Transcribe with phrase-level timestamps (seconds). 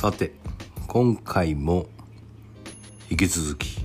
[0.00, 0.32] さて
[0.88, 1.84] 今回も
[3.10, 3.84] 引き続き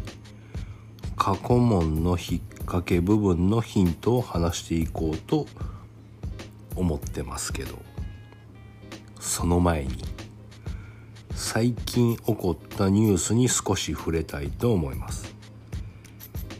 [1.17, 5.46] 過去問の引っ掛け部分のヒントを話していこうと
[6.78, 7.78] 思ってますけど
[9.19, 9.97] その前に
[11.31, 15.36] 最近起こったニュースに少し触れたいと思います。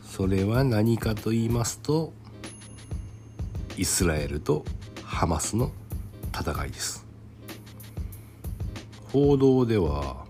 [0.04, 2.12] それは何かと言いますと
[3.78, 4.66] イスラエルと
[5.06, 5.72] ハマスの
[6.38, 7.05] 戦いです。
[9.16, 10.26] 報道では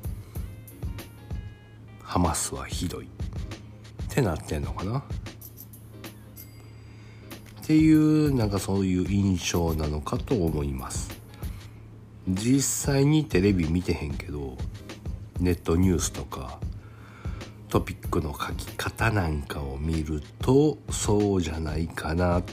[2.04, 3.06] ハマスはひどい。
[3.06, 3.08] っ
[4.10, 5.00] てなってんのかな。
[5.00, 5.04] っ
[7.66, 11.10] ていうなんかそういう印象なのかと思います。
[12.30, 14.56] 実際にテレビ見てへんけど
[15.40, 16.60] ネットニュースとか
[17.70, 22.44] トピックの書き方なんかを見るとそうじゃないかなっ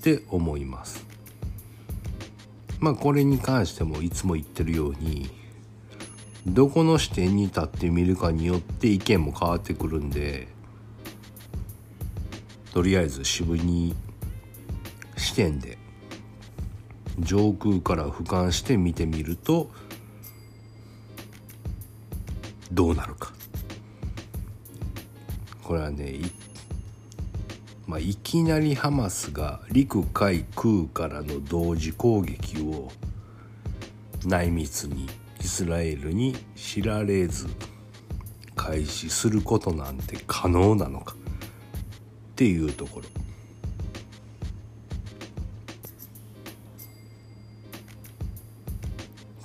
[0.00, 1.09] て思います。
[2.80, 5.30] まあこれに関してもいつも言ってるように
[6.46, 10.48] どこの視点に立ってみるかによって意見も変わってくるんで
[12.72, 13.94] とりあえず渋に
[15.16, 15.76] 視点で
[17.18, 19.70] 上空から俯瞰して見てみると
[22.72, 23.32] どうなるか。
[25.62, 26.32] これはねい,、
[27.90, 32.88] まあ、いきなりハマスが陸海空からの同時攻撃を
[34.24, 35.08] 内密に
[35.40, 37.48] イスラエルに知られず
[38.54, 43.08] 開始することなんて可能なのかっていうところ。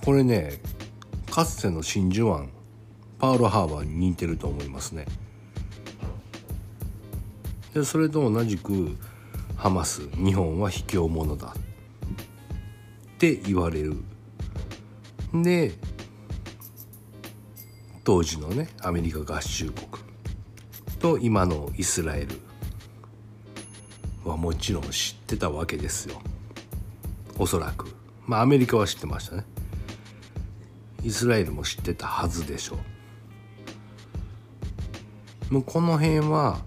[0.04, 0.60] これね
[1.32, 2.52] かつての真珠湾
[3.18, 5.08] パールハーバーに似てると思いますね。
[7.76, 8.96] でそれと同じく
[9.58, 11.48] ハマス日本は卑怯者だ。
[11.50, 13.98] って言われる。
[15.34, 15.74] で
[18.06, 19.88] 当時のねアメリカ合衆国。
[21.00, 22.40] と今のイスラエル。
[24.24, 26.22] はもちろん知ってたわけですよ。
[27.38, 27.94] おそらく。
[28.26, 29.44] まあアメリカは知ってましたね。
[31.04, 32.78] イスラエルも知ってたはずでしょ
[35.52, 35.54] う。
[35.56, 36.62] もうこの辺は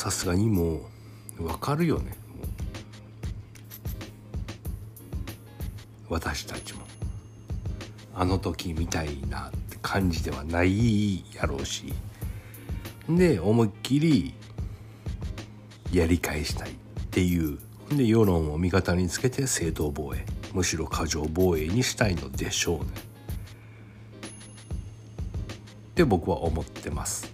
[0.00, 0.80] さすがにも
[1.38, 2.16] う分かるよね。
[6.08, 6.80] 私たちも。
[8.14, 11.92] あの時みたいなって感じではないやろうし。
[13.10, 14.32] で思いっきり
[15.92, 16.72] やり返したいっ
[17.10, 17.58] ていう。
[17.94, 20.24] で世論を味方につけて正当防衛。
[20.54, 22.84] むしろ過剰防衛にしたいのでしょうね。
[25.90, 27.30] って僕は思ってます。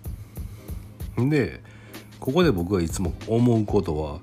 [1.17, 1.76] で
[2.21, 4.21] ここで僕がいつも思うことは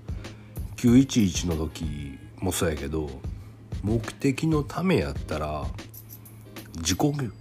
[0.78, 3.10] 911の時もそうやけど
[3.84, 5.66] 目的のためやったら
[6.78, 7.32] 自国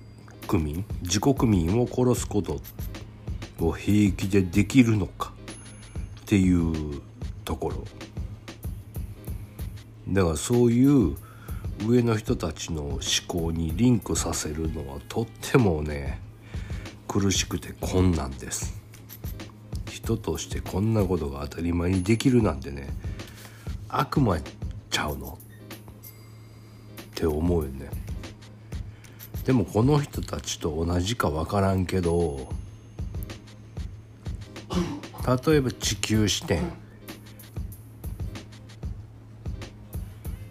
[0.52, 2.60] 民自国民を殺すこと
[3.60, 5.32] を平気でできるのか
[6.20, 7.00] っていう
[7.44, 7.84] ところ。
[10.08, 11.16] だからそういう
[11.86, 16.20] 上の人たちの思考にリンクさせるのはとってもね
[17.08, 18.81] 苦しくて困難です。
[20.02, 22.88] 人としてこんなことが当たり前にできるなんてね
[23.88, 24.36] 悪魔
[24.90, 25.38] ちゃうの。
[27.12, 27.88] って思うよね。
[29.44, 32.48] でもこの人たちと同じか分からんけど
[35.46, 36.72] 例えば地球視点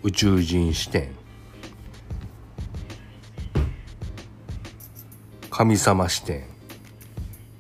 [0.04, 1.10] 宇宙人視点
[5.50, 6.44] 神様視点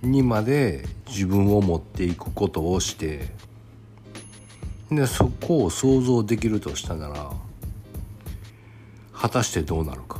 [0.01, 3.27] にまで自分を持っていくことをして
[4.89, 7.31] でそこを想像できるとしたなら
[9.13, 10.19] 果たしてどうなるか、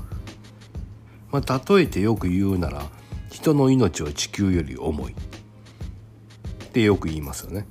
[1.31, 2.83] まあ、例えてよく言うなら
[3.31, 5.13] 人の命は地球より重い。
[5.13, 7.65] ってよく言いますよね。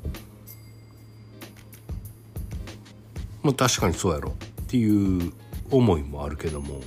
[3.42, 4.34] まあ確かにそうやろ。
[4.62, 5.32] っていう
[5.70, 6.80] 思いもあるけども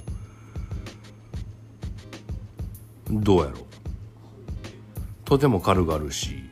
[3.10, 3.63] どうやろ
[5.34, 6.44] とても軽々しい。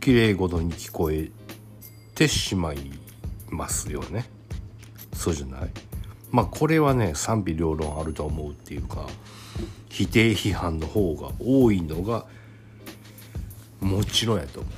[0.00, 1.30] 綺麗事に聞こえ
[2.12, 2.78] てしまい
[3.50, 4.24] ますよね。
[5.12, 5.70] そうじゃない？
[6.32, 9.06] まあこれはね賛否両論あると思うっていうか
[9.88, 12.26] 否定批判の方が多いのが
[13.80, 14.68] もちろんやと思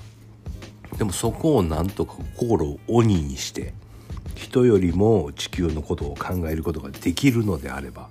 [0.95, 0.99] う。
[0.99, 3.73] でもそこをなんとか心を鬼にして
[4.35, 8.11] 人よりも地球のことを考えることができるのであれば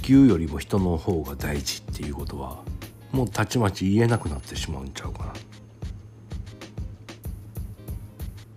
[0.00, 2.62] 地球よりも人の方が大事っていうことは
[3.12, 5.32] もうたちまち言えなくなってしまうんちゃうかな。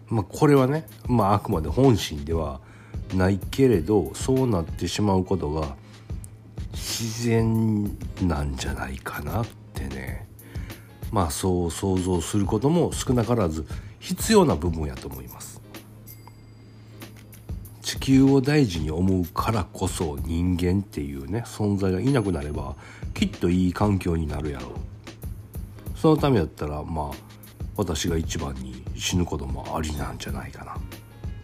[0.07, 2.61] まあこれはね、まあ、あくまで本心では
[3.13, 5.75] ないけれどそうなってしまうことが
[6.71, 7.83] 自然
[8.21, 10.27] なんじゃないかなってね
[11.11, 13.65] まあそう想像することも少なからず
[13.99, 15.62] 必要な部分やと思います
[17.83, 22.75] 地球を大事に思うからこそ人間っていうね存在がいなくなれば
[23.13, 24.71] きっといい環境になるやろう。
[25.97, 27.15] そのためやったらまあ
[27.75, 30.73] 私が一番に死ぬこともありなんじゃないかな。
[30.73, 30.77] っ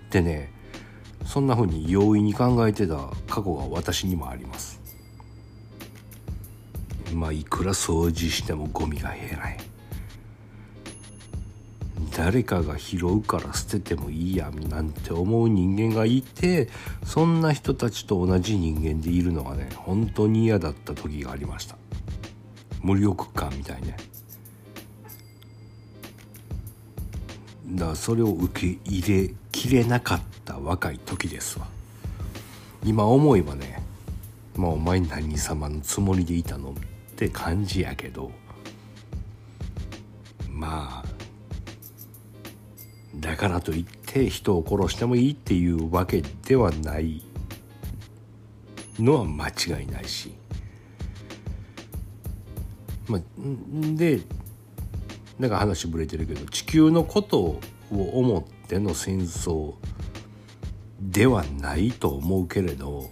[0.09, 0.51] てね
[1.25, 2.95] そんな風に容易に考えてた
[3.27, 4.79] 過去が私にもあります。
[7.13, 9.68] まあいくら掃除してもゴミが減らへん。
[12.15, 16.69] 誰かが拾うから捨ててもいいやなんて思う人間がいて
[17.05, 21.77] そんな人たちと同じ人間でいるのがね本当に嫌だった時がありました。
[22.81, 23.97] 無力感みたいね。
[27.71, 31.67] だからそれを受け入れきれなかった若い時ですわ。
[32.83, 33.83] 今思えばね
[34.55, 36.73] まあお前何様のつもりでいたのっ
[37.15, 38.31] て感じやけど
[40.49, 41.08] まあ
[43.19, 47.21] だからといって人を殺してもいいっていうわけではない
[48.97, 50.33] のは間違いないし。
[53.07, 53.21] まあ
[53.95, 54.21] で
[55.39, 57.61] なんか話ぶれてるけど地球のことを
[57.91, 59.73] 思っての戦争
[61.01, 63.09] ではないと思うけれど、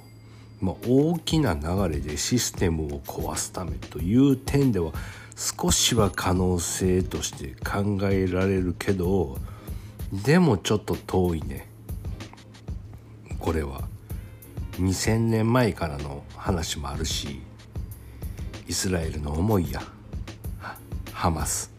[0.60, 4.92] まあ、大きな流れでシステムを壊すためという点では
[5.36, 9.38] 少しは可能性として考えられるけど
[10.12, 11.68] でもちょっと遠いね。
[13.40, 13.88] これは。
[14.80, 17.42] 2000年前からの話もあるし
[18.68, 19.82] イスラエルの思いや
[21.12, 21.72] ハマス。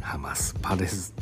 [0.00, 0.54] ハマス。
[0.60, 1.14] パレス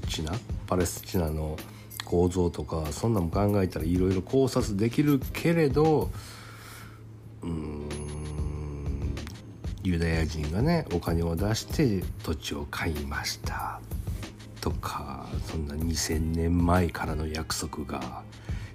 [0.00, 0.32] チナ？
[0.66, 1.58] パレスチナの
[2.06, 6.10] 構造とかそんなも考えたらいろいろ考察できるけれど
[7.42, 7.88] うん
[9.82, 13.80] ユダヤ人がねお金を出して土地を買いました。
[14.64, 18.22] とかそんな2,000年前からの約束が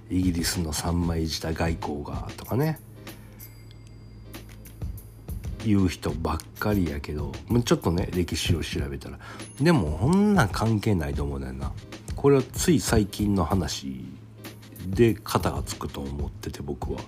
[0.08, 2.78] イギリスの三枚舌外交がとかね。
[5.64, 7.32] 言う人ばっかりやけど
[7.64, 9.18] ちょっとね歴史を調べたら。
[9.60, 11.72] でもこんなん関係ないと思うねんな。
[12.14, 14.04] これはつい最近の話
[14.86, 17.00] で肩がつくと思ってて僕は。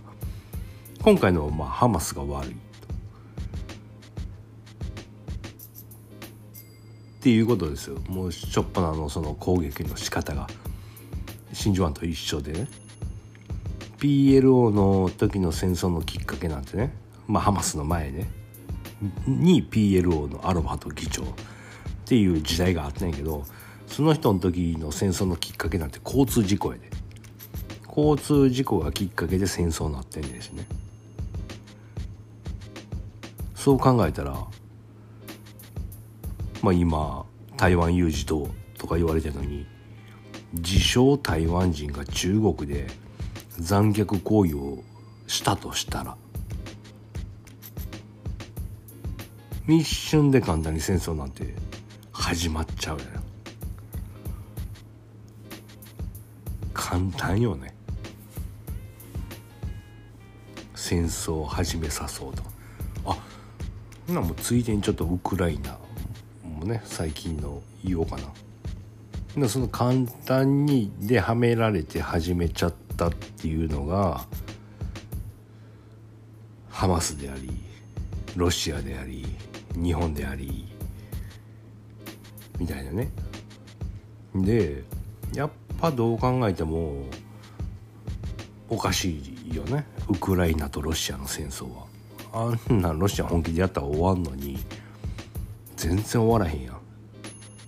[1.05, 2.56] 今回のまあハマスが悪い。
[7.23, 7.99] っていうことですよ。
[8.09, 10.49] もうしょっぱなのその攻撃の仕方が。
[11.53, 12.67] 真珠湾と一緒でね。
[13.99, 16.93] PLO の時の戦争のきっかけなんてね。
[17.29, 18.29] まあハマスの前ね
[19.29, 21.23] に PLO のアロバート議長。
[21.23, 21.27] っ
[22.07, 23.45] ていう時代があったんやけど。
[23.87, 26.91] その人の時の戦争のきっかけなんて交通事故やで。
[27.87, 30.67] 交通事故がきっかけで戦争になってんですね。
[33.55, 34.45] そう考えたら
[36.62, 37.26] まあ今
[37.56, 38.49] 台湾有事と
[38.79, 39.67] とか言われてるのに
[40.55, 42.87] 自称台湾人が中国で
[43.59, 44.82] 残虐行為を
[45.26, 46.17] したとしたら
[49.69, 51.54] 一瞬で簡単に戦争なんて
[52.12, 53.04] 始まっちゃうよ
[56.92, 57.75] 簡単よね。
[60.75, 62.42] 戦争を始めさそうと。
[63.07, 63.16] あ
[64.12, 65.78] なもうついでにちょっとウクライナ
[66.62, 68.16] もね最近の言おうか
[69.37, 69.49] な。
[69.49, 74.26] その簡単にではめられて始めちゃったっていうのが
[76.69, 77.50] ハマスであり
[78.37, 79.25] ロシアであり
[79.75, 80.69] 日本であり
[82.59, 83.11] みたいなね。
[84.35, 84.85] で
[85.35, 85.50] やっ
[85.81, 87.04] ぱどう考えても
[88.69, 89.19] おかし
[89.50, 89.87] いよね。
[90.09, 91.87] ウクライナとロシアの戦争は。
[92.35, 94.59] あんなロシア本気でやったら終わんのに。
[95.83, 96.81] 全然終わらへんやん。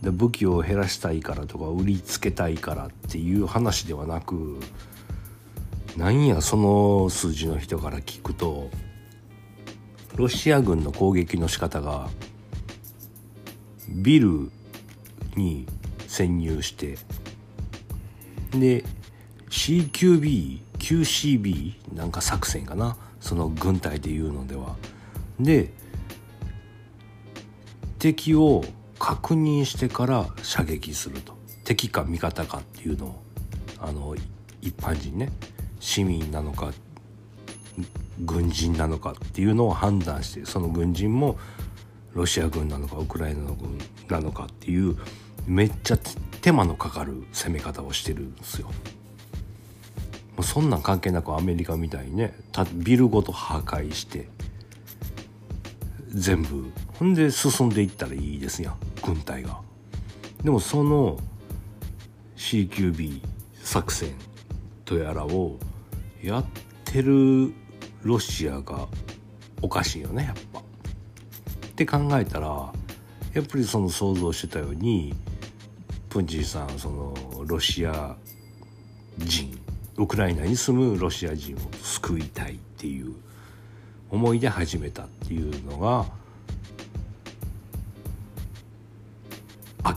[0.01, 4.61] で武器を減らしたいからとか売りつけたいからっていう話ではなく
[5.97, 8.71] なんやその数字の人から聞くと
[10.15, 12.09] ロシア軍の攻撃の仕方が
[13.89, 14.51] ビル
[15.35, 15.67] に
[16.07, 16.99] 潜入して
[18.53, 18.85] で
[19.51, 22.97] CQB QCB なんか作戦かな。
[23.19, 24.77] その軍隊でいうのでは。
[25.41, 25.73] で
[28.05, 28.63] 敵を
[28.99, 31.33] 確認してから射撃すると
[31.65, 33.23] 敵か味方かっていうのを
[33.81, 34.15] あの
[34.61, 35.33] 一般人ね
[35.81, 36.75] 市民なのか
[38.21, 41.39] 軍人なのかっていうのを判断してその軍人も
[42.13, 43.79] ロシア軍なのかウクライナの軍
[44.11, 44.99] なのかっていう
[45.47, 45.99] めっちゃ
[46.43, 48.67] 手間のかかる攻め方をしてるんですよ。
[50.37, 52.35] もうそんなん関係なくアメリカみたいにね
[52.75, 54.29] ビルごと破壊して
[56.15, 59.61] 全部ほんで進んでいったらいいですやん軍隊が。
[60.43, 61.19] でもその
[62.37, 63.21] CQB
[63.63, 64.13] 作戦
[64.85, 65.59] とやらを
[66.23, 66.45] やっ
[66.85, 67.53] てる
[68.03, 68.87] ロシアが
[69.61, 70.61] おかしいよねやっぱ。
[70.61, 70.63] っ
[71.75, 72.73] て考えたら
[73.33, 75.15] やっぱりその想像してたように
[76.09, 77.15] プンチーさんその
[77.47, 78.17] ロシア
[79.19, 79.59] 人
[79.97, 83.15] ウクライナに住むロシア人を救いたいっていう
[84.15, 86.07] 思いで始めたっていうのが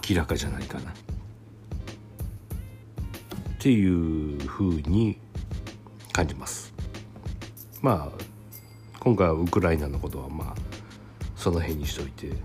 [0.10, 0.90] 明らかじゃないかな。
[0.90, 0.94] っ
[3.60, 5.20] ていうふうに
[6.12, 6.74] 感じます。
[7.80, 8.24] まあ
[9.00, 10.56] 今回はウクライナのことはまあ
[11.36, 12.36] その辺にしといて。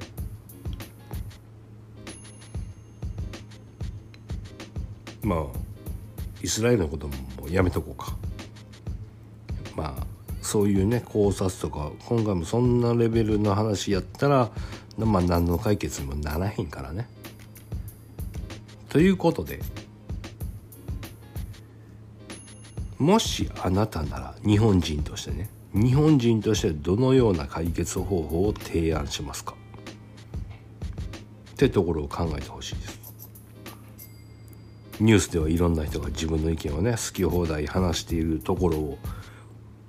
[5.23, 5.47] まあ
[6.43, 8.15] イスラエルのこともやめとこうか。
[10.53, 14.51] そういうね考察とか今回もそんなレベルの話やったら
[14.99, 17.09] まあ何の解決にもならへんからね。
[18.91, 19.61] ということで
[22.99, 29.55] もしあなたなら日本人としてね日本人としてどのような解決方法を提案しますか？
[31.55, 33.01] ってところを考えてほしいです。
[35.01, 38.99] ニュースではいろんな人が自分の意見をね好き放題話しているところを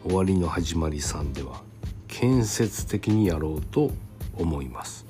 [0.03, 1.62] 終わりの始まりさんでは
[2.07, 3.91] 建設的にやろうと
[4.38, 5.05] 思います。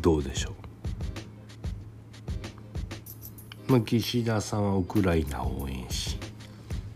[0.00, 0.52] どうでしょ
[3.68, 6.18] う、まあ、岸田さんはウクライナを応援し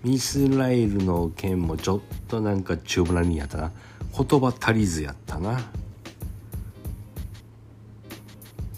[0.04, 3.72] イスラエルの件もちょっとなんか中ぶらにやったな。
[4.16, 5.60] 言葉足りずやったな。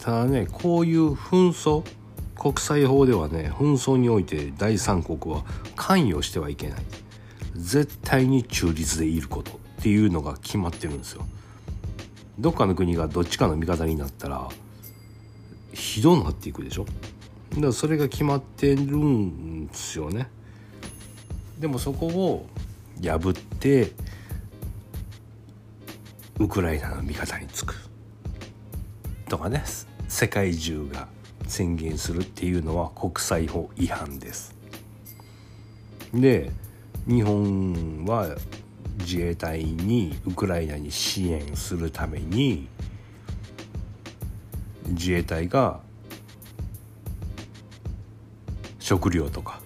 [0.00, 1.84] ただねこういう紛争
[2.48, 5.44] 国際法ではね紛争において第三国は
[5.76, 6.82] 関与してはいけない。
[7.54, 11.26] 絶対に中立でいることっていうのが決まってるんですよ。
[12.38, 14.48] どっかの国がどっちかの味方になったら
[15.74, 16.86] ひどなっていくでしょ。
[17.50, 20.30] だからそれが決まってるんですよね。
[21.58, 22.46] でもそこを
[23.02, 23.92] 破って
[26.38, 27.74] ウクライナの味方につく。
[29.28, 29.62] とかね
[30.08, 31.17] 世界中が。
[31.48, 34.54] 宣言するっていうのは国際法違反です。
[36.14, 36.50] で
[37.06, 38.36] 日本は
[38.98, 42.68] 自衛隊にウクライナに支援するために
[44.88, 45.80] 自衛隊が
[48.78, 49.60] 食料とか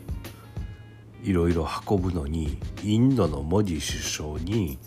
[1.22, 4.78] いろいろ運ぶのにインドのモディ首相に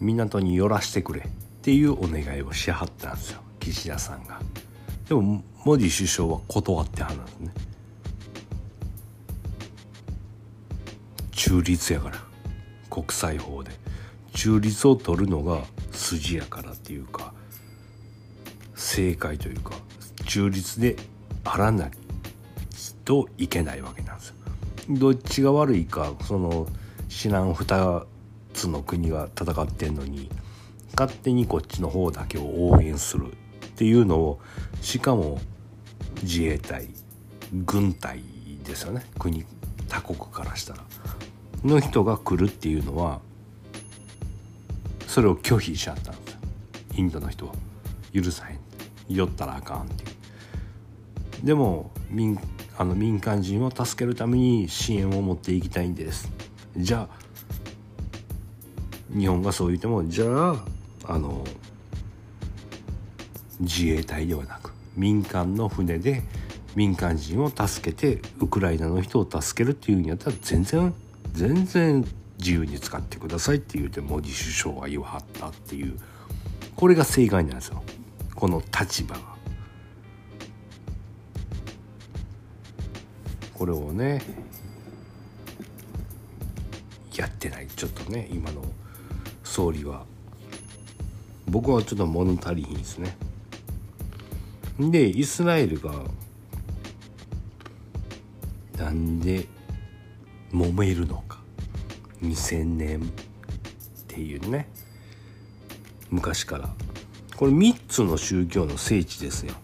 [0.00, 1.28] 港に寄らしてくれっ
[1.62, 4.40] ていうお願いをしはったんですよ岸田さんが。
[5.12, 7.52] でもモディ首相は断ってはるんですね。
[11.32, 12.16] 中立やから。
[12.88, 13.72] 国際法で。
[14.32, 17.34] 中立を取るのが筋やからっていうか
[18.74, 19.74] 正解というか
[20.24, 20.96] 中立で
[21.44, 21.90] あらない
[23.04, 24.34] といけないわけなんですよ。
[24.88, 26.66] どっちが悪いかその
[27.10, 28.06] 知らん2
[28.54, 30.30] つの国が戦ってんのに
[30.98, 33.34] 勝手にこっちの方だけを応援するっ
[33.76, 34.40] ていうのを
[34.82, 35.40] しかも
[36.22, 36.88] 自衛隊
[37.64, 38.22] 軍隊
[38.64, 39.06] ですよね。
[39.18, 39.46] 国
[39.88, 40.80] 他国からしたら
[41.64, 43.20] の人が来るっていうのは
[45.06, 46.38] それを拒否しちゃったんですよ
[46.94, 47.52] インドの人は
[48.14, 48.58] 許さへん
[49.08, 50.06] 酔ったらあかんってい
[51.42, 52.38] うでも民
[52.78, 56.30] あの民間人を助けるために支援を持っていきたいんです
[56.76, 57.22] じゃあ
[59.16, 60.64] 日本がそう言ってもじゃあ
[61.04, 61.44] あの
[63.60, 64.61] 自衛隊ではなく
[64.96, 66.22] 民間の船で
[66.74, 70.94] 民間人を助けてウクライナの人を助けるっていうんやったら全然
[71.32, 72.04] 全然
[72.38, 75.98] 自由に使ってくださいって言うてモディ首相が言わはったっていう
[76.76, 77.82] これが正解なんですよ
[78.34, 79.32] この立場が。
[83.54, 84.20] これをね
[87.14, 88.64] やってないちょっとね今の
[89.44, 90.04] 総理は
[91.46, 93.16] 僕はちょっと物足りひんですね。
[94.90, 95.92] でイスラエルが
[98.76, 99.46] なんで
[100.50, 101.40] 揉めるのか。
[102.22, 103.00] 2000年。
[103.00, 103.02] っ
[104.08, 104.68] ていうね。
[106.10, 106.68] 昔から。
[107.36, 109.54] これ3つの宗教の聖地ですよ。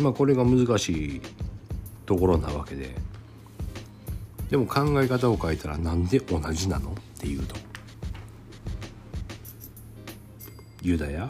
[0.00, 1.20] まあこれが難しい
[2.06, 2.94] ところなわけで。
[4.50, 6.92] でも考え方を変えたらなんで同じなの？
[6.92, 7.56] っていうと。
[10.80, 11.28] ユダヤ？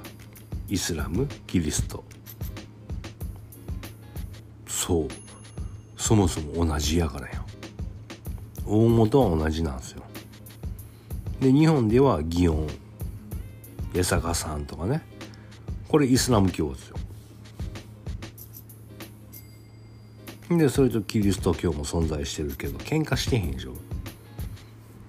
[0.69, 2.05] イスラムキリスト。
[4.67, 5.09] そう。
[5.97, 7.45] そもそも同じやからよ。
[8.67, 10.03] 大元は同じなんですよ。
[11.41, 12.67] で日本では祇園。
[13.95, 15.03] 八坂さんとかね。
[15.89, 16.97] これイスラム教ですよ。
[20.51, 23.75] でそれとキリスト教も存在してるけど喧嘩してへんでしょ。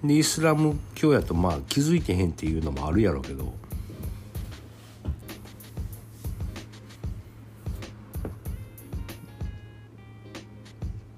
[0.04, 3.54] でイスラム教やとまあ気づいてへんっていうのもあるやろうけど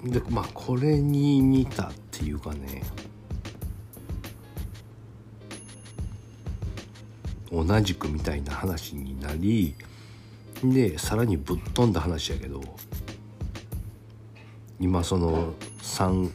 [0.04, 2.84] でまあこれに似たっていうかね。
[7.52, 9.76] 同じくみたいな話になり
[10.64, 12.62] でさらにぶっ飛んだ話やけど
[14.80, 16.32] 今その3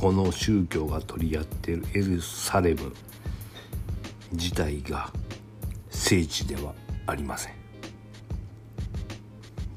[0.00, 2.92] この宗教が取り合ってるエルサレム
[4.32, 5.12] 自体が
[5.90, 6.74] 聖地では
[7.06, 7.54] ありません。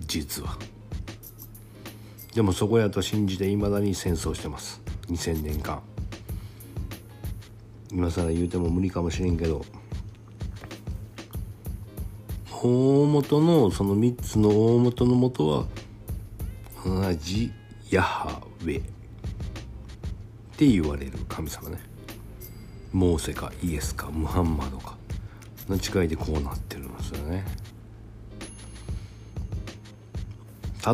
[0.02, 0.58] 実は。
[2.36, 4.82] でもそこやと信じていまだに戦争してます。
[5.08, 5.82] 2000年間。
[7.90, 9.66] 今更言うても無理かもしれんけど。
[12.62, 15.66] 大元のその3つの大元の元は
[16.84, 17.54] 同じ
[17.90, 18.82] ヤハウェ。
[18.82, 18.84] っ
[20.58, 21.80] て言われる神様ね。
[22.92, 24.98] モーセかイエスかムハンマドか。
[25.70, 27.46] の違いでこうなってるんですよね。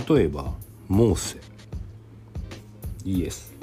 [0.07, 0.53] 例えば
[0.91, 1.39] モーセ。
[3.05, 3.53] イエス。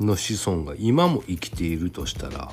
[0.00, 2.50] の子孫が今も生きているとしたら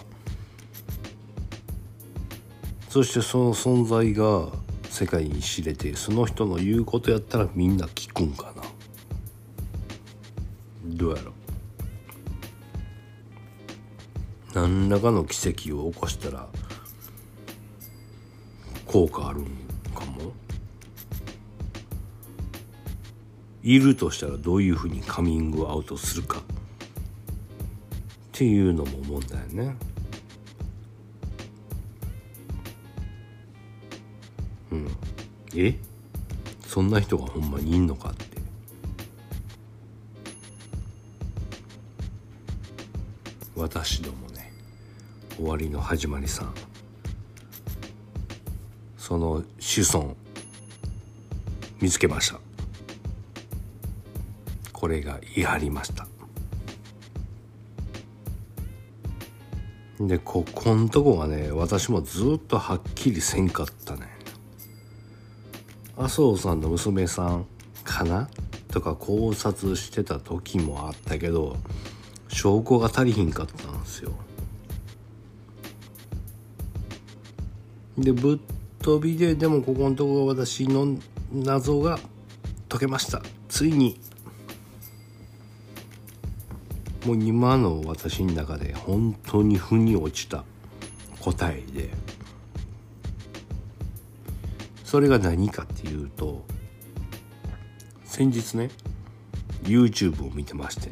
[2.90, 4.50] そしてその存在が
[4.90, 8.62] 世界に知れてその人の言うことやったらみんな聞くんかな。
[10.86, 11.34] どうやろ。
[14.54, 16.48] 何らかの奇跡を起こしたら
[18.94, 19.46] 効果あるん
[19.96, 20.32] かも。
[23.64, 26.38] いるとしたらどういうふうにカミングアウトするか。
[26.38, 26.42] っ
[28.32, 29.76] ていうのも問題ね。
[34.72, 34.88] うん。
[35.56, 35.76] え？
[36.68, 38.38] そんな人がほんまにいんのかって。
[43.56, 44.54] 私どもね。
[45.36, 46.54] 終わりの始まりさん。
[49.14, 50.18] その子孫
[51.80, 52.40] 見つけました。
[54.72, 56.08] これが言い張りました。
[60.00, 64.10] でここんとこがね私もずっとはっきりせんかったね。
[65.96, 67.46] 麻生さんの娘さん
[67.84, 68.28] かな？
[68.72, 71.58] とか考察してた時もあったけど
[72.30, 74.12] 証拠が足りひんかったんですよ。
[77.96, 78.40] でぶっ
[78.84, 80.98] 飛びででもここのところ私の
[81.32, 81.98] 謎が
[82.68, 83.22] 解けました。
[83.48, 83.98] ついに。
[87.06, 90.44] もう今の私の中で本当に腑に落ちた
[91.22, 91.92] 答えで。
[94.84, 96.46] それが何かっていうと
[98.04, 98.70] 先日ね
[99.64, 100.92] YouTube を見てまして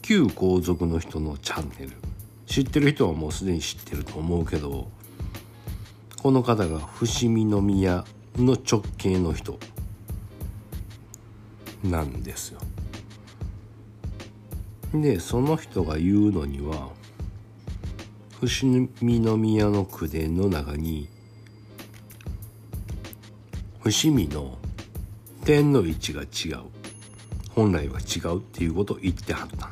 [0.00, 1.92] 旧皇族の人のチャンネル。
[2.46, 4.88] 知ってる人はもうすでに知ってると思うけど
[6.24, 8.02] この方が伏見宮
[8.38, 9.58] の直系の人
[11.84, 12.60] なんですよ。
[14.94, 16.88] でその人が言うのには
[18.40, 21.10] 伏見宮の宮殿の中に
[23.82, 24.56] 伏見の
[25.44, 26.64] 点の位置が違う
[27.50, 29.68] 本来は違うっていうことを言ってはった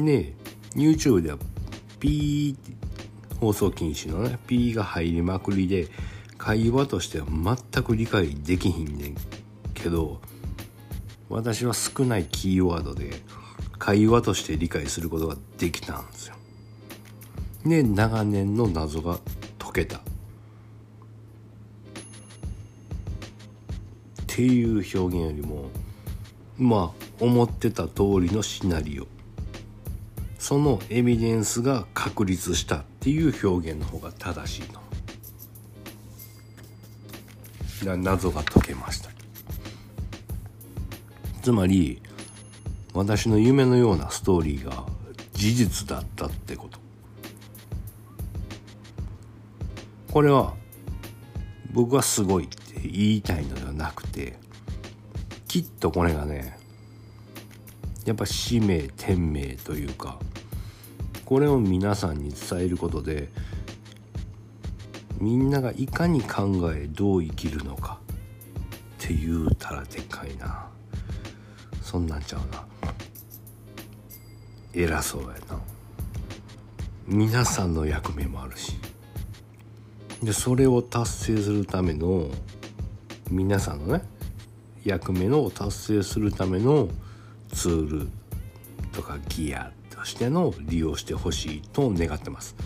[0.00, 0.06] の。
[0.06, 0.32] で
[0.74, 1.38] YouTube では
[1.98, 2.89] ピーって
[3.40, 5.88] 放送禁止のねピーが入りまくりで
[6.36, 9.16] 会話としては全く理解できひんねん
[9.74, 10.20] けど
[11.28, 13.12] 私は少ないキーワードで
[13.78, 16.34] 会話として理解することができたんですよ。
[17.64, 19.18] で長年の謎が
[19.58, 20.00] 解けたっ
[24.26, 25.70] ていう表現よりも
[26.58, 29.06] まあ思ってた通りのシナリオ
[30.38, 34.78] そのエビデンスが確立したっていう表現の方が正しいと
[37.96, 39.08] 謎が解けました。
[41.42, 42.02] つまり
[42.92, 44.84] 私の夢のようなストーリーが
[45.32, 46.78] 事実だったってこと。
[50.12, 50.54] これは
[51.72, 54.36] 僕はすごいって言いたいのではなくて
[55.48, 56.58] きっとこれがね
[58.04, 60.18] やっぱ使命天命というか
[61.30, 63.28] これを皆さんに伝えることで
[65.20, 68.00] みんながいかに考えどう生きるのか
[69.04, 70.66] って言うたらでかいな。
[71.82, 72.66] そんなんちゃうな。
[74.74, 75.60] 偉そうやな。
[77.06, 78.72] 皆さんの役目もあるし。
[80.24, 82.28] でそれを達成するための
[83.30, 84.02] 皆さんのね
[84.84, 86.88] 役目の達成するための
[87.52, 88.08] ツール
[88.90, 92.56] とかギアとしての利用してほしいと願ってます。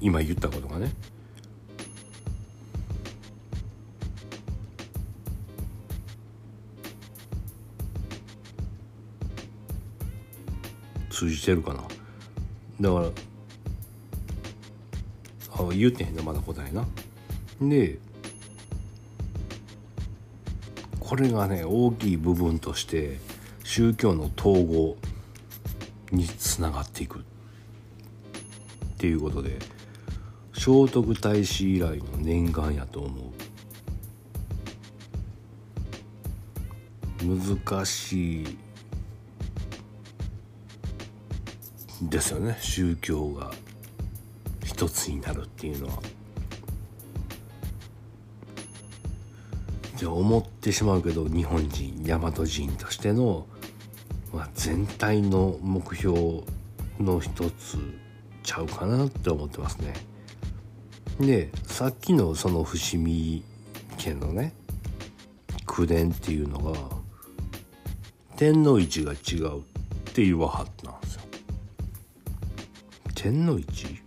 [0.00, 0.92] 今言ったことがね。
[11.10, 11.82] 通じてるかな。
[12.80, 13.06] だから
[15.52, 16.84] あ言うてへんねまだ答えな。
[17.60, 18.00] で
[21.06, 23.20] これがね大きい部分として
[23.62, 24.96] 宗教の統合
[26.10, 27.20] につながっていく。
[27.20, 27.22] っ
[28.98, 29.56] ていうことで
[30.52, 33.32] 聖徳太子以来の念願やと思
[37.22, 37.56] う。
[37.68, 38.46] 難しい
[42.02, 42.58] ですよね。
[42.60, 43.52] 宗教が
[44.64, 46.15] 一つになるっていうのは。
[49.96, 53.46] じゃ思ってしまうけど日本人大和人としての、
[54.32, 56.42] まあ、全体の目標
[57.00, 57.78] の一つ
[58.42, 59.94] ちゃうかなって思ってますね。
[61.18, 63.42] でさっきのその伏見
[63.98, 64.52] 家のね
[65.64, 66.78] 口伝っていうのが
[68.36, 69.62] 天の位置が違うっ
[70.12, 71.22] て言わはったんですよ。
[73.14, 74.02] 天の位置？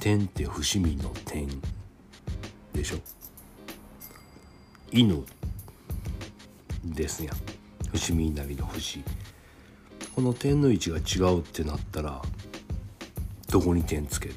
[0.00, 1.48] 天って伏見の天
[2.74, 2.98] でしょ
[4.90, 5.22] 犬
[6.84, 7.36] ですやん。
[7.92, 9.00] 伏見稲荷の伏。
[10.14, 12.22] この点の位置が違うってなったら
[13.50, 14.34] どこに点つける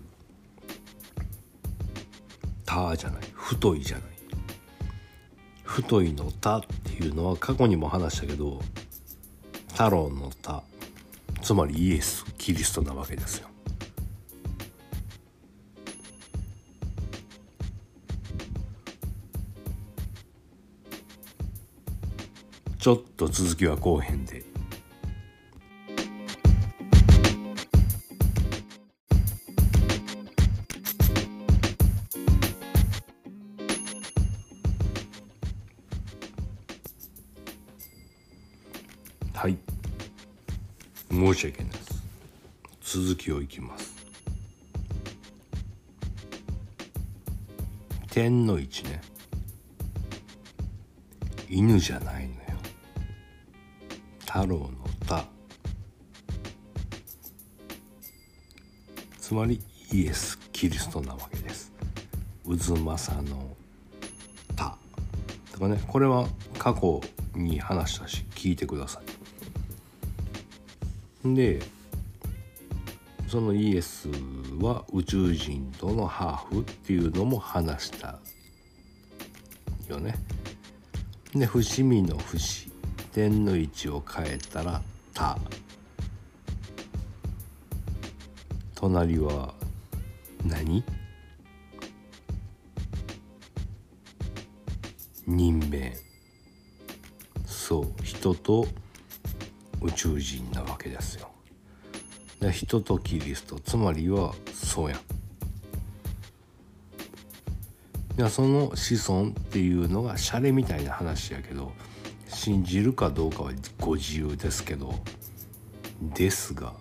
[2.66, 3.22] 「た」じゃない。
[3.34, 4.08] 太いじゃない。
[5.64, 8.62] 太いの「た」っていうのは過去にも話したけど
[9.70, 10.64] 太郎の「た」
[11.42, 13.51] つまりイエスキリストなわけですよ。
[22.82, 24.44] ちょっと続きは後編で。
[39.36, 39.56] はい。
[41.12, 41.78] 申し訳ないで
[42.82, 42.98] す。
[42.98, 43.96] 続きをいきます。
[48.10, 49.00] 天の位置ね。
[51.48, 52.41] 犬じゃないの
[54.34, 54.70] 太郎の
[55.02, 55.26] 太
[59.20, 61.74] つまりイエス・キリストなわけです。
[62.46, 63.58] 渦政の
[64.52, 64.72] 太
[65.52, 67.02] とかねこれは過去
[67.36, 69.02] に話したし聞いてくださ
[71.26, 71.36] い。
[71.36, 71.60] で
[73.28, 74.08] そのイエス
[74.62, 78.18] は宇宙人とのハーフっていうのも話した
[79.90, 80.16] よね。
[81.36, 82.71] で伏見の伏。
[83.14, 84.82] 点の位置を変えたら
[85.14, 85.38] 「た」
[88.76, 89.54] 隣は
[90.46, 90.84] 何？
[95.28, 95.96] 人名
[97.46, 98.66] そう人と
[99.82, 101.30] 宇宙人なわけですよ。
[102.40, 103.60] で人とキリスト。
[103.60, 105.00] つまりはそうや。
[108.26, 111.72] んその子孫っていうのがシャレみたいな話やけど
[112.44, 114.96] 信じるかどうかはご自由ですけど
[116.02, 116.74] ですが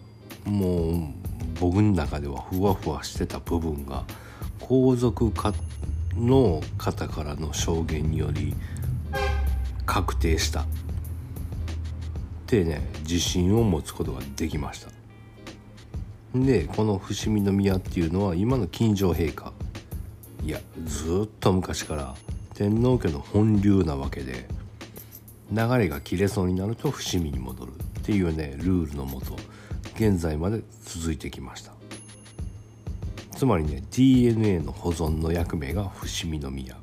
[0.47, 1.03] もう
[1.61, 4.05] 僕の中ではふわふわしてた部分が
[4.59, 5.53] 皇族か
[6.17, 8.55] の方からの証言により
[9.85, 10.63] 確定した。
[10.63, 10.65] っ
[12.47, 14.91] てね自信を持つことができました。
[16.35, 19.53] でこの伏見宮っていうのは今の金城陛下。
[20.43, 22.15] いやずっと昔から
[22.55, 24.49] 天皇家の本流なわけで
[25.51, 29.37] 流れが切れそうになると伏見に戻るっていうねルールのもと
[29.97, 31.73] 現在まで続いてきました。
[33.37, 36.77] つまりね DNA の保存の役目が伏見宮。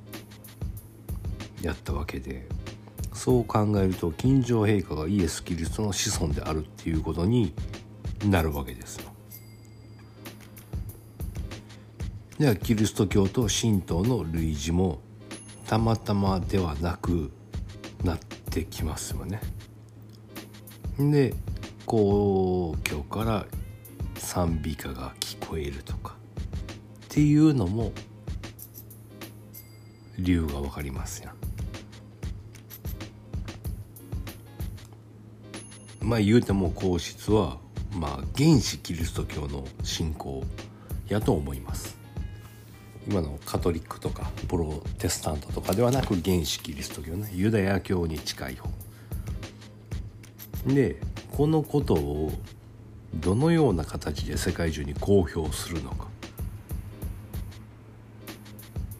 [1.61, 2.47] やったわけで
[3.13, 7.53] そう考えると金城陛下がイエス・キリストの子孫であるっていうことに
[8.25, 9.11] なるわけですよ。
[12.37, 14.99] ではキリスト教と神道の類似も
[15.65, 17.31] たまたまではなく
[18.03, 18.15] な
[18.47, 19.41] ってきますよね。
[20.97, 21.33] で
[21.85, 23.45] 皇居から
[24.15, 26.15] 賛美歌が聞こえるとか
[27.05, 27.91] っていうのも
[30.17, 31.35] 理由が分かりますやん
[36.01, 37.57] まあ言うても皇室は
[37.93, 40.43] まあ原始キリスト教の信仰
[41.07, 41.96] やと思います
[43.07, 47.31] 今のカトリックとかプロテスタントとかではなく原始キリスト教ね。
[47.33, 48.69] ユダヤ教に近い方。
[50.67, 50.99] で
[51.31, 52.31] このことを
[53.15, 56.07] どのような形で世界中に公表するのか。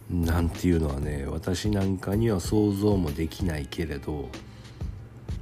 [0.10, 4.30] なんていうのはね私なんかには想像もできないけれど、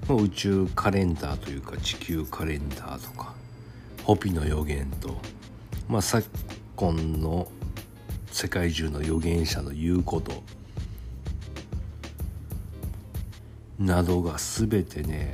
[0.10, 3.36] 宇宙カレンダーというか地球カレンダーとか
[4.04, 5.15] ホピの予言と、
[5.88, 6.28] まあ、昨
[6.75, 7.47] 今の
[8.36, 10.43] 世界中の預言者の言うこと
[13.80, 15.34] などが全てね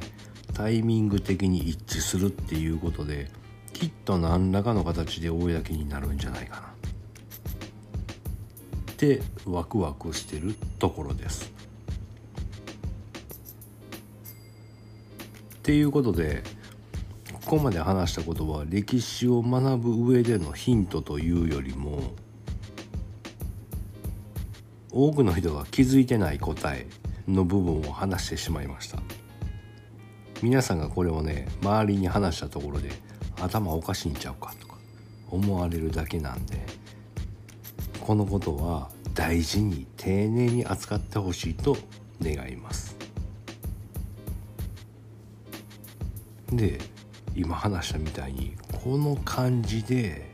[0.54, 3.32] タイミング的に一致するっていうことで
[3.74, 6.72] きっと何らかの形で公になるんじゃないかなっ
[8.98, 11.52] てワクワクしてるところです。
[15.56, 16.44] っていうことで
[17.34, 22.14] ここまで話したことは歴史を学ぶ上でのヒントというよりも
[24.92, 26.86] 多くの人が気づいてない答え
[27.28, 29.00] の部分を話してしまいました。
[30.42, 32.90] 皆さんがこれをね周りに話したところで
[33.40, 34.76] 頭おかしいんちゃうかとか
[35.30, 36.60] 思われるだけなんで
[38.00, 41.78] このことは大事に丁寧に扱ってほしいと
[42.22, 42.96] 願います。
[46.52, 46.80] で
[47.36, 50.30] 今話したみたいにこの感じで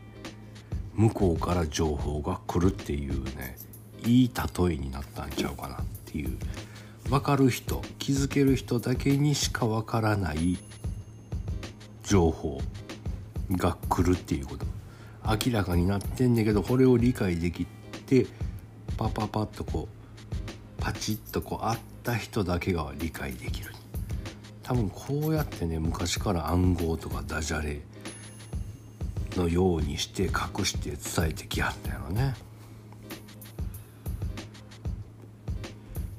[0.94, 3.56] 向こうから情報が来るっていうね
[4.08, 6.38] いい例えになったんちゃうかなっていう。
[7.10, 10.58] 分かる人気づける人だけにしか分からない
[12.04, 12.62] 情報
[13.52, 14.66] が来るっていうこと。
[15.26, 17.66] 明らかになってんねんけどこれを理解でき
[18.06, 18.28] て
[18.98, 19.88] パパパッとこ
[20.80, 23.74] うパチッとこうあった人だけが理解できる。
[24.64, 27.82] 多分こうやってね昔から暗号とかダジャレ
[29.38, 32.36] のようにして隠して伝えてきはったやろね。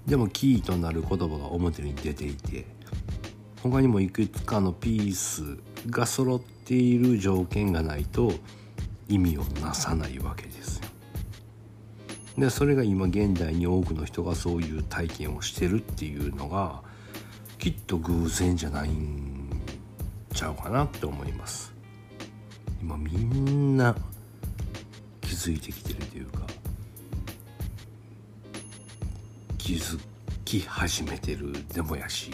[0.09, 2.65] でもキーとなる言葉が表に出ていて
[3.63, 5.59] 他にもいくつかのピース
[5.91, 8.33] が揃っている条件がないと
[9.09, 10.85] 意味をなさないわけですよ。
[12.39, 16.81] でそれが今現代に多くの人がそういう体験をしてるっていうのが
[17.59, 19.61] きっと偶然じゃないん
[20.33, 21.75] ちゃうかなって思います
[22.81, 23.97] 今みんな
[25.21, 26.47] 気づいてきてるというか
[29.69, 30.01] 気づ
[30.47, 32.31] き始めてるでもやし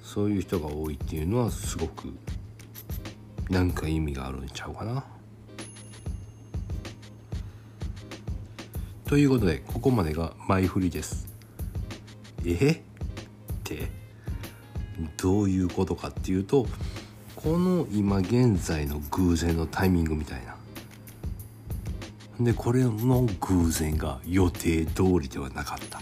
[0.00, 2.14] そういう人が多いっていうのはすごく
[3.50, 5.04] なんか意味があるんちゃうかな。
[9.06, 11.26] ということでここまでが前振りです。
[12.46, 12.52] え？
[12.54, 12.80] っ
[13.64, 13.90] て？
[15.16, 16.68] どういうことかっていうと
[17.34, 20.42] この今現在の偶然のタイミングみたい
[22.38, 26.00] なでこれの偶然が予定通りではなかった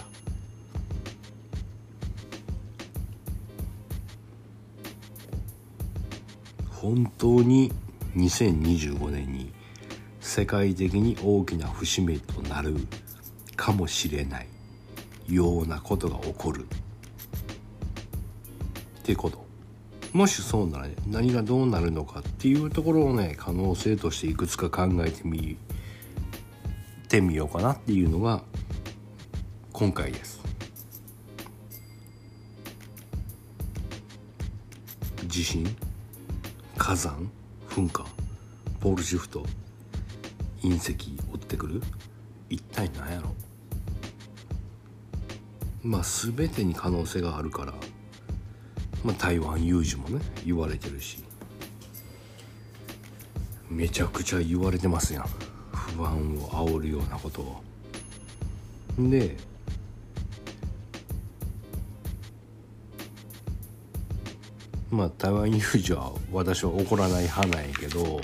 [6.81, 7.71] 本当に
[8.16, 9.53] 2025年に
[10.19, 12.75] 世界的に大きな節目となる
[13.55, 14.47] かもしれない
[15.29, 16.64] ようなことが起こる。
[16.64, 16.66] っ
[19.03, 19.45] てこと。
[20.14, 25.59] もしそうならね何がどうなるのかっていうところをね可能性としていくつか考えてみ
[27.09, 28.43] てみようかなっていうのが
[29.75, 30.40] 今回です。
[35.27, 35.89] 地震？
[36.81, 37.31] 火山？
[37.69, 38.07] 噴火？
[38.81, 39.45] ポールシフト？
[40.62, 40.95] 隕石？
[40.95, 41.83] 追ってくる？
[42.49, 43.35] 一体何やろ？
[45.83, 47.75] まあ全てに可能性があるから。
[49.05, 51.23] まあ、台湾有事もね言われてるし。
[53.69, 55.27] めちゃくちゃ言われてますやん。
[55.73, 57.62] 不安を煽るようなことを。
[58.99, 59.37] で
[64.90, 68.20] まあ台湾有事は私は起こらない派なんやけど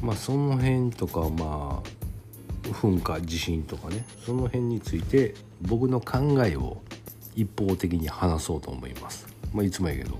[0.00, 2.02] まあその辺とかまあ
[2.70, 6.82] 噴火地震とかねその辺について僕の考えを
[7.36, 9.26] 一方的に話そうと思います。
[9.52, 10.18] まあ、いつもやけど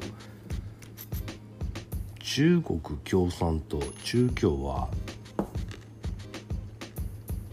[2.21, 4.89] 中国共産党中共は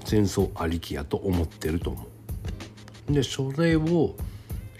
[0.05, 2.05] 戦争ありきやと思ってると思
[3.09, 3.13] う。
[3.13, 4.15] でそれを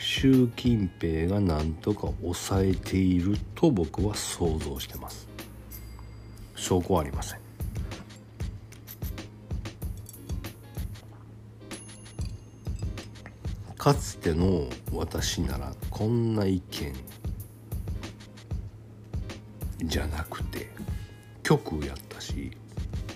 [0.02, 5.28] 習近平がなんとか抑えていると僕は想像してます。
[6.56, 7.40] 証拠はありません。
[13.78, 16.94] かつての私ならこんな意見
[19.84, 20.70] じゃなくて
[21.44, 22.52] 極右やったし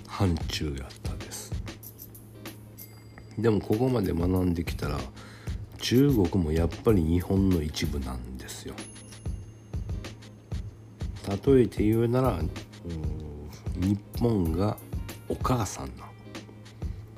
[0.05, 1.53] 反中やったです。
[3.37, 4.99] でもここまで学んできたら
[5.83, 8.73] 中国もやっぱり日本の一部なんですよ。
[11.45, 12.39] 例えて言うなら
[13.75, 14.77] 日本が
[15.27, 16.05] お母さんの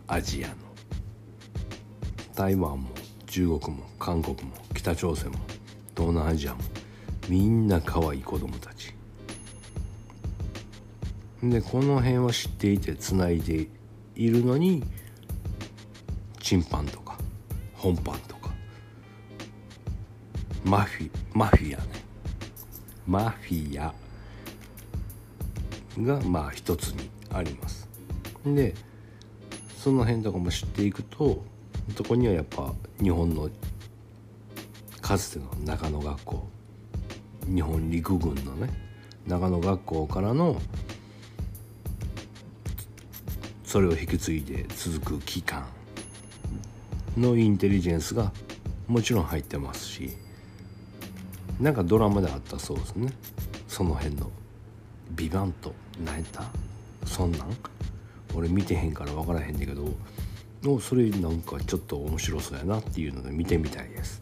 [0.07, 0.55] アジアの。
[2.33, 2.89] 台湾も
[3.27, 5.37] 中国も韓国も北朝鮮も
[5.95, 6.61] 東南アジアも
[7.29, 8.95] みんな可愛い子供たち。
[11.43, 13.67] でこの辺は知っていてつないで
[14.15, 14.83] いるのに
[16.39, 17.19] チンパンとか
[17.75, 18.34] 本パンとか。
[20.65, 21.87] マフィマフィアね。
[23.07, 23.93] マフィア
[26.01, 27.87] がまあ一つにあります。
[28.43, 28.73] で
[29.77, 31.43] その辺とかも知っていくと
[31.95, 33.47] そこにはやっぱ日本の
[35.01, 36.47] かつての長野学校。
[37.45, 38.69] 日本陸軍のね
[39.27, 40.59] 長野学校からの
[43.63, 45.67] それを引き継いで続く機関
[47.15, 48.31] のインテリジェンスが
[48.87, 50.24] もちろん入ってますし。
[51.59, 53.13] なんかドラマであったそうですね。
[53.67, 54.29] その辺の
[55.15, 55.73] 「ビバント。
[56.03, 56.43] 何やった。
[57.05, 57.57] そんなん。
[58.33, 59.87] 俺見てへんから分からへんねんけど。
[60.67, 64.21] おそれなんかちょっと面白そうやなっていうので見てみたいです。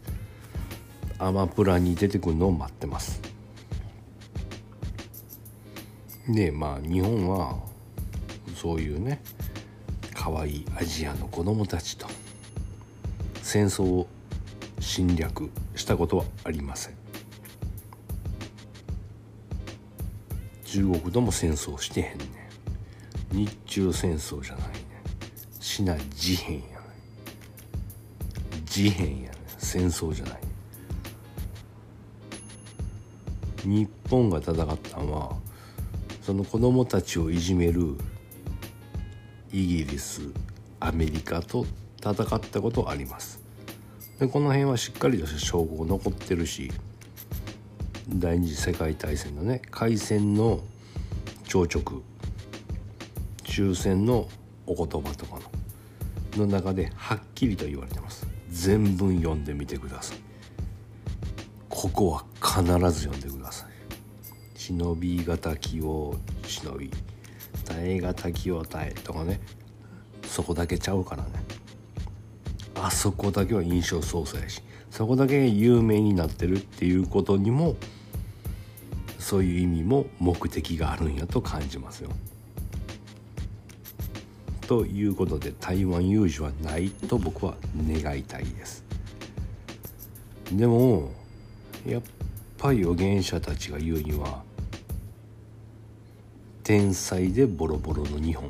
[1.18, 3.20] アマプラに出てくるのを待ってます。
[6.28, 7.58] でまあ日本は
[8.54, 9.22] そういうね
[10.14, 12.06] 可愛いアジアの子供たちと
[13.42, 14.06] 戦争を
[14.80, 17.03] 侵略したことはありません。
[20.74, 22.24] 中国とも戦争してへんね
[23.32, 23.46] ん。
[23.46, 24.68] 日中戦争じゃない。
[24.70, 24.74] ね
[25.60, 26.68] しな事変やね
[28.64, 30.40] 事変やね戦争じゃない。
[33.62, 35.36] 日本が戦ったのは
[36.22, 37.94] その子供たちをいじめる
[39.52, 40.22] イギリス
[40.80, 41.66] アメリカと
[42.00, 43.40] 戦ったことあります
[44.18, 46.72] でこの辺はしっかりとした証拠が残ってるし
[48.08, 50.60] 第二次世界大戦のね開戦の
[51.44, 52.02] 朝直
[53.44, 54.28] 終戦の
[54.66, 55.40] お言葉とか
[56.36, 58.26] のの中ではっきりと言われてます。
[58.50, 60.18] 全文読んでみてください。
[61.68, 63.68] ここは必ず読んでください。
[64.58, 66.90] 忍び敵を忍び
[67.64, 69.40] 耐え敵を耐えとかね
[70.26, 71.30] そこだけちゃうからね。
[72.74, 77.76] あそこだけは印象操作やしそこだけ有名になってるっていうことにも
[79.34, 82.10] そういう意味も目的があるんやと感じますよ。
[84.68, 88.84] ということで台湾有事はないと僕は願いたいです。
[90.52, 91.10] でも
[91.84, 92.02] やっ
[92.58, 94.44] ぱり預言者たちが言うには
[96.62, 98.48] 天才でボロボロの日本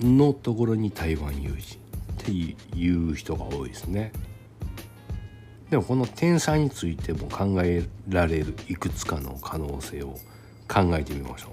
[0.00, 4.10] のところに台湾有事っていう人が多いですね。
[5.70, 10.14] でもこの天才についても考えられるいくつかの可能性を
[10.66, 11.48] 考えてみましょ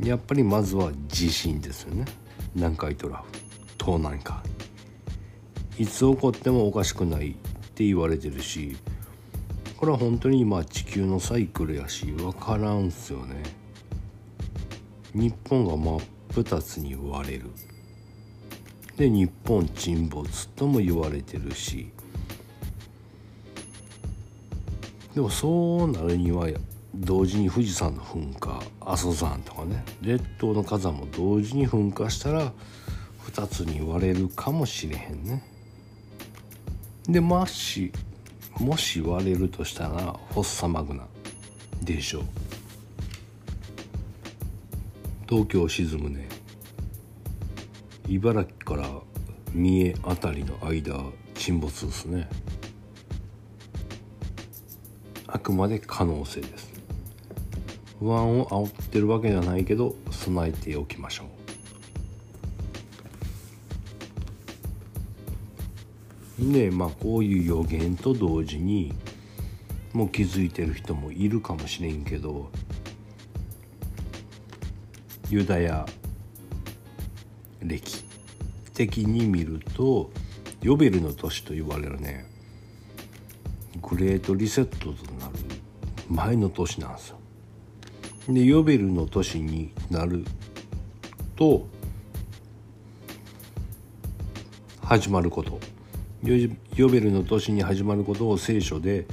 [0.00, 0.06] う。
[0.06, 2.04] やっぱりまずは地震ですよね。
[2.54, 3.24] 南海トラフ
[3.78, 4.36] 東南海
[5.78, 7.34] いつ起こってもおかしくないっ
[7.74, 8.76] て言われてるし
[9.76, 13.42] これは本当に今地球のサイクルやし分からんすよね。
[15.12, 17.50] 日本が真っ二つに割れる。
[18.96, 21.90] で日本沈没とも言われてるし
[25.16, 26.46] でもそうなるには
[26.94, 32.52] 同時に富士山の噴火阿蘇山とかね列島の火山も同時に噴火したら
[33.24, 35.42] 2つに割れるかもしれへんね。
[37.08, 37.90] でもし
[38.58, 39.90] もし割れるとしたら
[40.32, 41.06] フォッサマグナ
[41.82, 42.22] でしょう。
[45.26, 46.28] 東京沈むね
[48.06, 48.86] 茨城から
[49.54, 51.02] 三重辺りの間
[51.34, 52.28] 沈没ですね。
[55.46, 56.72] くまで可能性です。
[58.00, 61.24] 不安を煽ってるわけじゃないけど備えておきましょ
[66.40, 66.52] う。
[66.52, 68.92] でまあこういう予言と同時に
[69.92, 72.50] もう気づいてる人もいるかもしれんけど
[75.30, 75.86] ユダヤ
[77.62, 78.04] 歴
[78.74, 80.10] 的に見ると
[80.60, 82.35] ヨベルの年と言われるね。
[83.88, 85.34] グレートリセットとなる
[86.08, 87.18] 前の年なんですよ。
[88.28, 90.24] でヨベルの年になる
[91.36, 91.68] と
[94.82, 95.60] 始まること
[96.74, 99.06] ヨベルの年に始まることを聖書で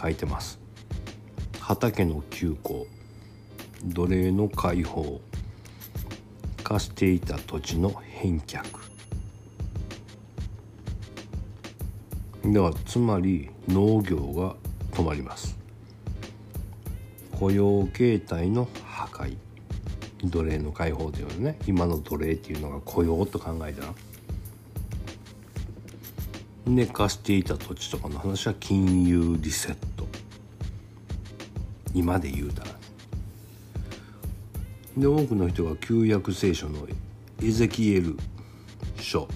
[0.00, 0.58] 書いてます。
[1.60, 2.86] 畑の休耕
[3.84, 5.20] 奴隷の解放
[6.62, 8.83] 化していた土地の返却
[12.44, 14.54] ではつまり農業が
[14.92, 15.56] 止まります。
[17.32, 19.36] 雇用形態の破壊。
[20.24, 21.58] 奴隷の解放というのね。
[21.66, 23.94] 今の奴隷っていうのが雇用と考えたら。
[26.66, 30.06] 寝かしていた土地とかの話は金融リセット。
[31.94, 32.70] 今で言うたら
[34.96, 36.86] で多くの人が旧約聖書の
[37.42, 38.16] エゼキエル
[39.00, 39.28] 書。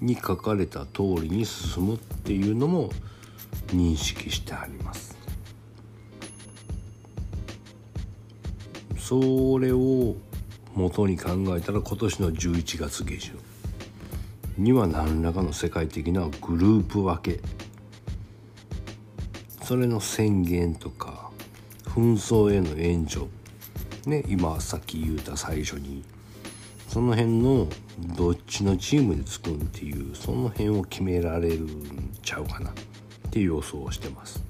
[0.00, 2.90] に書かれた通りに進むっていうのも
[3.68, 5.16] 認識してあります。
[8.96, 10.14] それを
[10.74, 13.38] 元に考えたら今年の11月下旬
[14.56, 17.40] には何らかの世界的なグループ分け。
[19.62, 21.30] それの宣言とか
[21.84, 23.26] 紛争への援助。
[24.06, 26.04] ね今さっき言うた最初に
[26.90, 27.68] その辺の
[28.16, 32.72] どっちのチームでつくんっていうその辺を決められるんちゃうかなっ
[33.30, 34.42] ていう予想をしてます。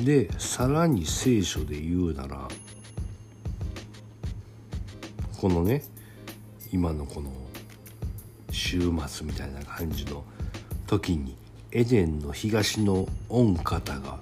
[0.00, 2.48] でさらに聖書で言うなら
[5.40, 5.84] このね
[6.72, 7.30] 今のこの
[8.50, 10.24] 週末みたいな感じの
[10.88, 11.36] 時に
[11.70, 14.18] エデンの東の御方が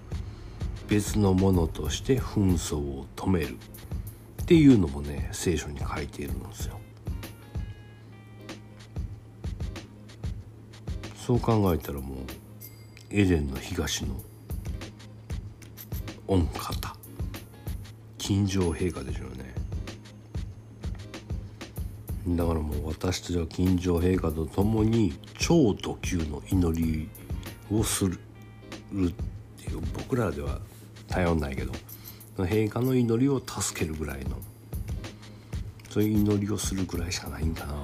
[0.88, 3.56] 別のものとして紛争を止める
[4.42, 6.80] っていうのもね聖書に書いているんですよ。
[11.28, 12.18] そう考えたらもう
[13.10, 14.18] エデンの東の
[16.26, 16.96] 御方
[18.16, 19.54] 金城陛下でしょうね
[22.36, 27.08] だからもう私たちは金城陛下と共に超特急の祈り
[27.70, 28.14] をする
[28.88, 29.12] っ
[29.58, 30.60] ていう僕らでは
[31.08, 31.72] 頼んないけど
[32.36, 34.36] 陛下の祈りを助けるぐらいの
[35.90, 37.74] そういう祈りをするぐらいしかないんかな。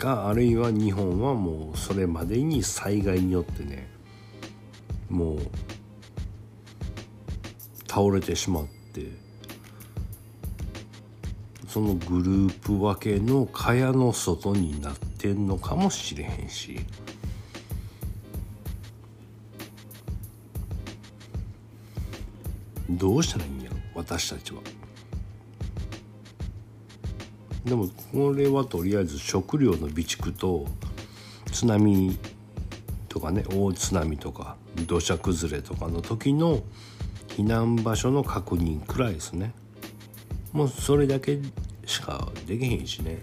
[0.00, 3.86] かあるいは日本はもうそれまでに災害によってね
[5.10, 5.38] もう
[7.86, 9.08] 倒れてしまって
[11.68, 16.80] そのグループ分けの蚊帳の外になってんのかもしれへんし。
[22.90, 24.60] どうしたらいいんやろ私たちは。
[27.64, 30.66] でもこれはとりあえず食料の備蓄と
[31.52, 32.18] 津波
[33.08, 36.62] とかね大津波とか土砂崩れとかの時の
[37.28, 39.52] 避難場所の確認くらいですね。
[40.52, 41.38] もうそれだけ
[41.86, 43.22] しかできへんしね。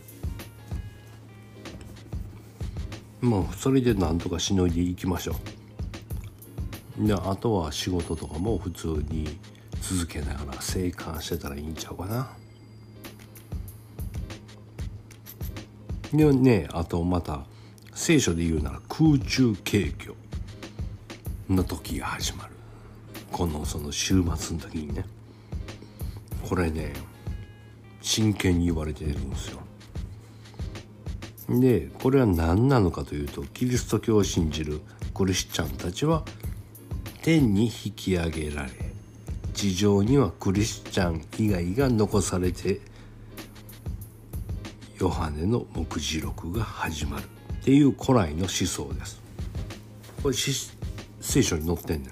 [3.21, 5.35] もうそれでなんとかしのいでいきましょ
[6.99, 7.07] う。
[7.07, 9.27] であとは仕事とかも普通に
[9.89, 12.29] 続けながら生還してたらいいんちゃうかな。
[16.11, 17.45] でねあとまた
[17.93, 20.13] 聖書で言うなら空中景挙
[21.49, 22.51] の時が始まる。
[23.31, 25.05] このその週末の時にね。
[26.49, 26.91] これね
[28.01, 29.61] 真剣に言われてるんですよ。
[31.49, 34.81] でこれは何なのかというとキリスト教を信じる
[35.13, 36.25] クリスチャンたちは
[37.21, 38.96] 天に引き上げられ
[39.57, 42.79] 地上にはクリスチャン以外が残されて
[44.99, 49.19] ヨハネの目次録が始まるっていう古来の思想です。
[50.21, 52.11] これ聖書に載ってんね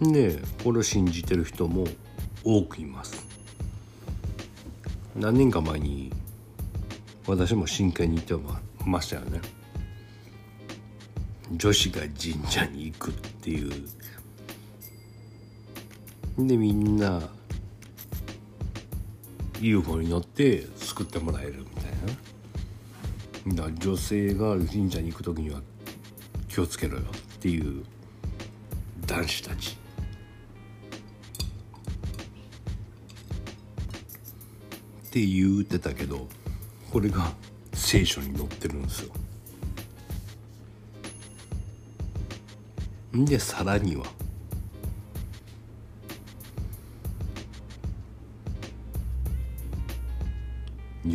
[0.00, 0.12] ん。
[0.12, 1.84] でこれを信じてる人も
[2.44, 3.26] 多くいます。
[5.16, 6.12] 何年か前に
[7.26, 8.48] 私も真剣に言って
[8.86, 9.40] ましたよね。
[11.52, 13.72] 女子が神社に行くっていう
[16.38, 17.22] でみんな
[19.60, 25.60] UFO に乗って救ってもらえるみたいなだ女性が神社に行く時には
[26.48, 27.84] 気をつけろよっていう
[29.06, 29.76] 男子たち
[35.06, 36.26] って言うてたけど
[36.90, 37.32] これが
[37.72, 39.12] 聖書に載ってるんですよ。
[43.14, 44.04] でさらには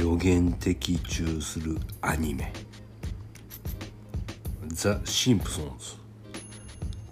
[0.10, 2.52] 予言的中するアニメ
[4.66, 5.98] 「ザ・シンプソンズ」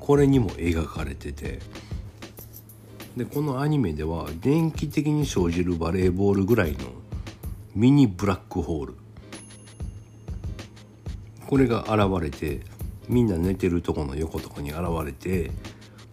[0.01, 1.59] これにも描かれてて。
[3.15, 6.77] でこのアニメでは電気的に生じるバレーボールぐらいの
[7.73, 8.95] ミニブラックホール。
[11.47, 12.61] これが現れて
[13.07, 15.51] みんな寝てるとこの横とかに現れて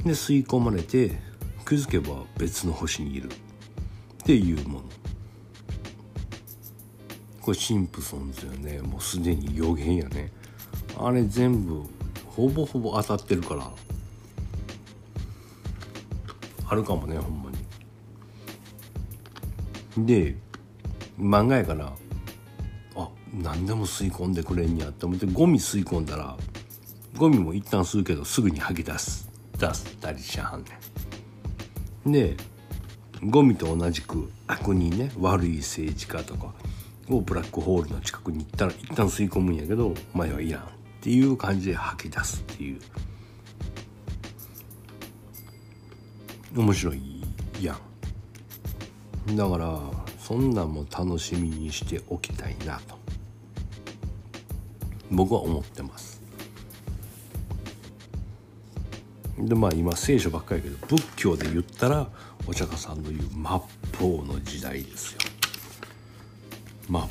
[0.03, 1.19] で吸い込まれて
[1.67, 3.31] 気づけば別の星にいる。
[3.31, 3.33] っ
[4.25, 4.94] ていうもの。
[7.45, 8.81] これシンプソンズよね。
[8.81, 10.33] もうすでに予言やね。
[10.97, 11.83] あれ全部
[12.25, 13.71] ほぼほぼ当たってるから。
[16.67, 17.51] あるかもねほんま
[19.95, 20.07] に。
[20.07, 20.39] で
[21.21, 21.93] 漫画やから
[22.97, 26.39] あ何でも吸い込んでくれんやって思ってゴミ吸い込んだら
[27.19, 29.29] ゴミも一旦吸うけどすぐに吐き出す
[29.59, 30.71] 出したりしはんね
[32.07, 32.13] ん。
[32.13, 32.39] で
[33.23, 36.55] ゴミと同じく悪人ね悪い政治家とか。
[37.09, 40.65] をブラックホールの近くに行ったら一旦吸い込むんやけどお前はいらんっ
[41.01, 42.81] ていう感じで吐き出すっていう。
[46.57, 47.01] 面白い
[47.61, 47.77] や
[49.29, 49.37] ん。
[49.37, 49.81] だから
[50.19, 52.97] そんなんも楽しみにしておきたいなと。
[55.11, 56.23] 僕は思ってます。
[59.39, 62.09] でまあ今聖書ばっかりやけど仏教で言ったら
[62.47, 65.19] お釈迦さんの言う末法の時代ですよ。
[66.89, 67.09] 末法。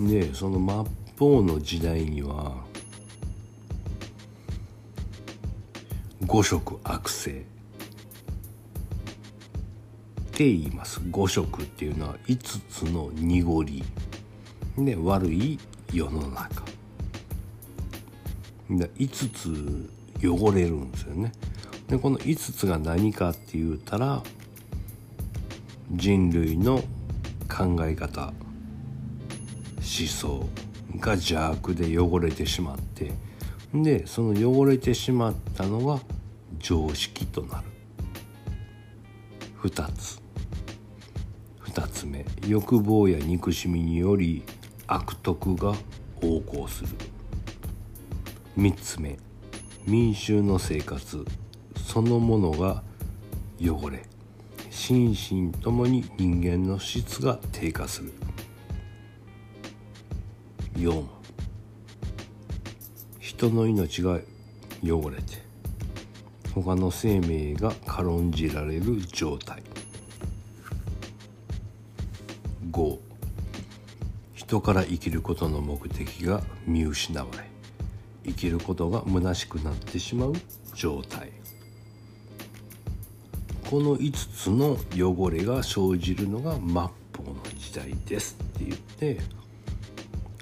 [0.00, 2.54] でその末法の時代には
[6.26, 7.30] 五色悪性。
[7.30, 7.34] っ
[10.34, 11.00] て言います。
[11.10, 13.84] 五色っていうのは5つの濁り。
[14.78, 15.58] で悪い
[15.92, 16.64] 世の中。
[18.70, 19.90] 5つ
[20.24, 21.30] 汚れるんですよね。
[21.88, 24.22] でこの5つが何かって言ったら
[25.90, 26.82] 人類の
[27.52, 28.32] 考え方
[29.76, 30.48] 思想
[30.98, 33.12] が邪悪で汚れてしまって
[33.74, 36.00] でその汚れてしまったのが
[36.58, 37.68] 常識となる。
[39.62, 40.20] 2つ。
[41.64, 42.24] 2つ目。
[42.46, 44.42] 欲望や憎しみにより
[44.86, 45.74] 悪徳が
[46.20, 46.88] 横行する。
[48.58, 49.18] 3つ目。
[49.86, 51.24] 民衆の生活
[51.76, 52.82] そのものが
[53.60, 54.11] 汚れ。
[54.84, 58.12] 心身ともに人間の質が低下する。
[60.74, 61.04] 4
[63.20, 64.18] 人の命が
[64.82, 65.40] 汚れて
[66.52, 69.62] 他の生命が軽んじられる状態。
[72.72, 72.98] 5
[74.34, 77.48] 人から生きることの目的が見失われ
[78.26, 80.32] 生きることが虚しくなってしまう
[80.74, 81.41] 状態。
[83.72, 89.18] この5つの汚れが生じるのが末法の時代ですって言って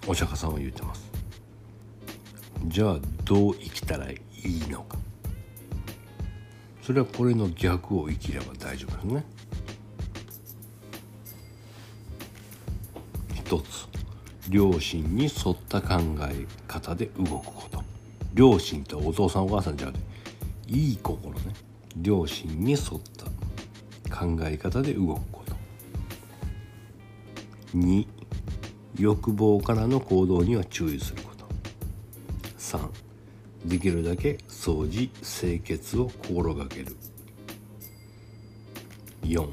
[0.04, 1.08] お釈迦さんは言ってます。
[2.66, 4.98] じゃあどう生きたらいいのか。
[6.82, 9.24] それはこれの逆を生きれば大丈夫ですね。
[13.36, 13.86] 一つ
[14.48, 17.84] 両親に沿った考え方で動くこと。
[18.34, 20.04] 両親とお父さんお母さんじゃなくて
[20.66, 21.69] いい心ね。
[22.00, 22.80] 両親に沿っ
[23.16, 25.54] た考え方で動くこと。
[27.76, 28.06] 2
[28.98, 31.46] 欲望からの行動には注意すること。
[32.58, 32.88] 3
[33.66, 36.96] できるだけ掃除清潔を心がける。
[39.22, 39.48] 4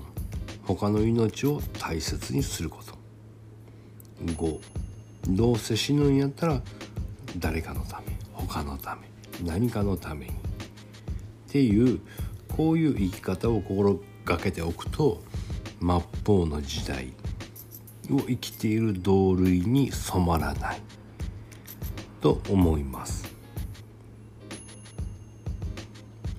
[0.63, 2.97] 他の命を大切にすること。
[4.25, 4.59] 5
[5.29, 6.61] どうせ死ぬんやったら
[7.37, 9.07] 誰かのため他のため
[9.43, 10.31] 何かのために。
[11.47, 11.99] っていう
[12.57, 15.21] こういう生き方を心がけておくと
[15.79, 15.87] 末
[16.25, 17.13] 法の時代
[18.11, 20.81] を生きている同類に染まらない。
[22.19, 23.31] と思います。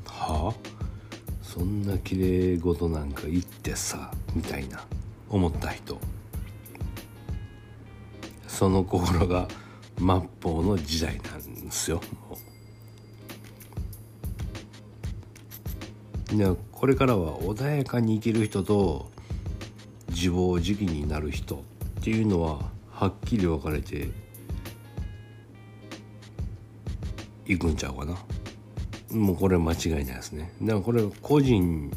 [0.06, 0.54] はあ？
[1.40, 4.84] そんな綺麗事なんか言ってさみたいな
[5.28, 5.98] 思った人。
[8.48, 9.46] その心が
[9.98, 10.06] 末
[10.42, 12.00] 法の時代なんですよ。
[16.72, 19.10] これからは穏やかに生きる人と
[20.10, 21.58] 自暴自棄になる人っ
[22.02, 24.08] ていうのははっきり分かれて
[27.46, 28.16] いくんちゃうかな。
[29.10, 30.52] もうこれ間違いないですね。
[30.60, 31.90] だからこれ個人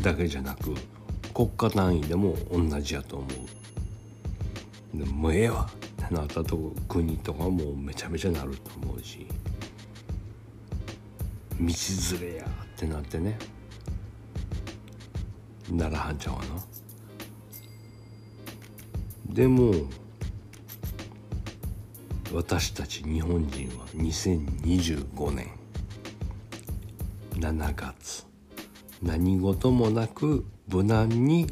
[0.00, 0.74] だけじゃなく
[1.32, 3.26] 国家単位でも同じやと思
[4.92, 4.98] う。
[4.98, 9.26] でもうええわってなったと国とかもめちゃめちゃなると思うし
[11.60, 12.63] 道連れや。
[12.74, 13.38] ってなってね。
[15.70, 16.62] ならはんちゃうかな
[19.26, 19.72] でも
[22.32, 25.50] 私たち日本人は2025年
[27.34, 28.26] 7月
[29.02, 31.46] 何事もなく無難に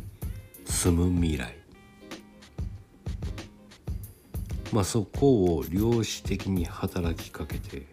[0.65, 1.57] 住む未来。
[4.73, 7.92] まあそこを量子的に働きかけて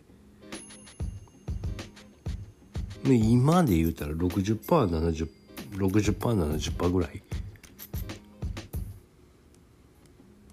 [3.06, 7.22] 今で言うたら 60%70%60%70% ぐらい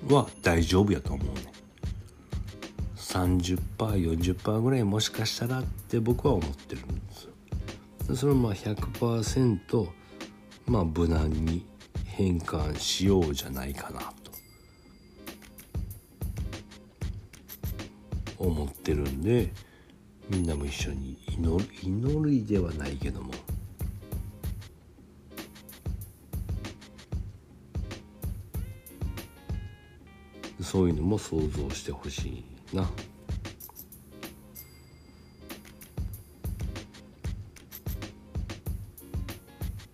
[0.08, 1.56] は大丈夫やと思うね。
[2.96, 7.30] 30%40% ぐらいもしかしたらって僕は思ってるんですよ。
[8.14, 9.88] それをまあ100%
[10.66, 11.64] まあ無難に
[12.04, 14.14] 変換しようじゃないかなと。
[18.38, 19.50] 思ってるんで
[20.28, 23.32] みんなも一緒に祈る祈りではないけども
[30.60, 32.90] そういうのも想像してほしいな。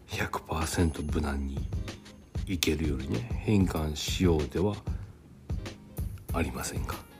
[0.08, 1.58] 100%無難に
[2.46, 4.74] いけるよりね変換しようでは
[6.32, 7.11] ありませんか。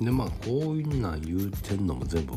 [0.00, 2.34] でまあこういうなん言うてんのも全部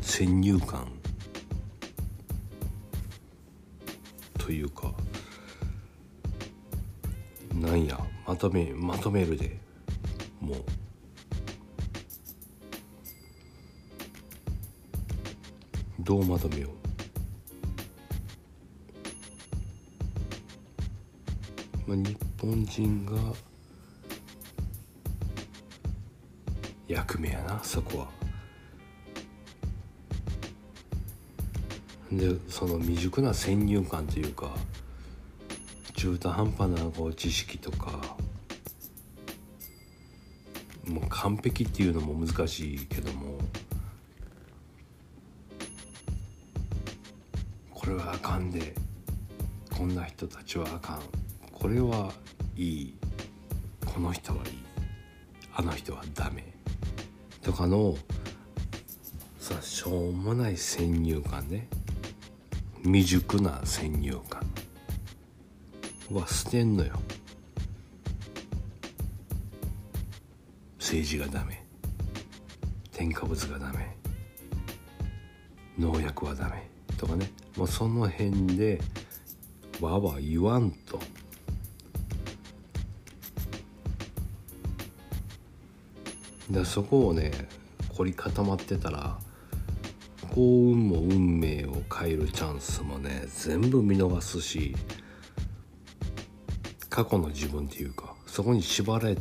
[0.00, 0.88] 先入観。
[4.38, 4.92] というか
[7.54, 9.58] なんやまとめまとめるで
[10.40, 10.56] もう。
[16.04, 16.68] どうまとめよ
[21.86, 23.12] う、まあ、日本人が
[27.18, 28.08] 目やなそこは。
[32.12, 34.54] でその未熟な先入観というか
[35.94, 38.16] 中途半端なこう知識とか
[40.86, 43.38] もう完璧っていうのも難しいけども
[47.72, 48.74] これはあかんで
[49.76, 51.00] こんな人たちはあかん。
[51.52, 52.12] これは
[52.56, 52.94] いい。
[53.84, 54.58] この人はいい。
[55.52, 56.53] あの人はダメ。
[57.44, 57.94] とかの
[59.38, 61.68] さしょうもない先入観ね。
[62.82, 64.42] 未熟な先入観。
[66.10, 66.98] は捨てんのよ。
[70.78, 71.62] 政治がダメ。
[72.92, 73.94] 添加物がダメ。
[75.78, 76.66] 農薬はダメ。
[76.96, 77.30] とかね。
[77.58, 78.80] もうその辺で
[79.82, 80.98] わわ言わんと。
[86.54, 87.32] でそこをね
[87.88, 89.18] 凝り固まってたら
[90.34, 94.74] 幸運も運命を変えるチャンスもね全部見逃すし
[96.88, 99.16] 過去の自分っていうかそこに縛られ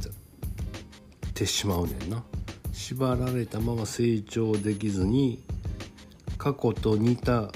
[1.34, 2.24] てしまうねんな。
[2.72, 5.44] 縛られたまま成長できずに
[6.38, 7.52] 過去と似た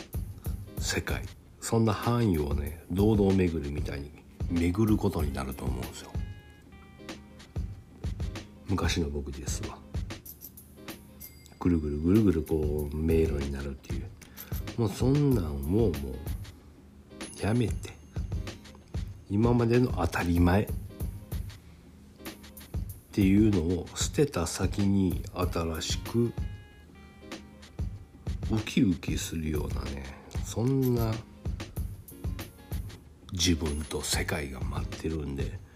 [0.80, 1.24] 世界
[1.60, 4.12] そんな範囲をね堂々巡るみたいに
[4.50, 6.12] 巡ることになると思うんですよ。
[8.70, 9.78] 昔の僕ですわ。
[11.60, 14.04] ぐるぐるぐるぐるこう迷路になるっていう。
[14.78, 15.94] もうそんなんをもう
[17.42, 17.96] やめて。
[19.30, 20.64] 今までの当たり前。
[20.64, 20.68] っ
[23.12, 26.32] ていうのを捨てた先に新しく
[28.52, 30.04] ウキウキするようなね。
[30.46, 31.14] そんな
[33.34, 35.67] 自分と世界が待ってるんで。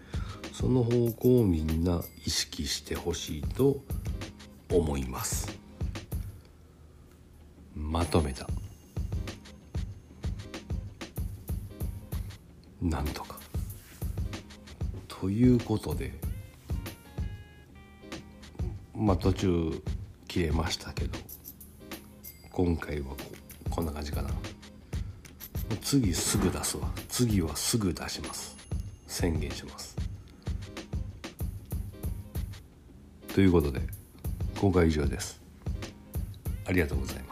[0.62, 3.80] その方向をみんな意識してほしいと
[4.70, 5.58] 思います。
[7.74, 8.46] まとめた。
[12.80, 13.40] なんとか。
[15.08, 16.12] ということで
[18.94, 19.82] まあ途中
[20.28, 21.18] 切れましたけど
[22.52, 23.16] 今回はこ
[23.68, 24.30] こんな感じかな。
[25.80, 26.88] 次すぐ出すわ。
[27.08, 28.56] 次はすぐ出します。
[29.08, 29.91] 宣言します。
[33.34, 33.80] ということで
[34.60, 35.40] 今回以上です。
[36.66, 37.31] ありがとうございま